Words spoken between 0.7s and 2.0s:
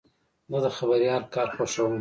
خبریال کار خوښوم.